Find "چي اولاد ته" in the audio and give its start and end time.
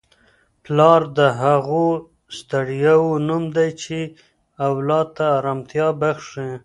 3.81-5.25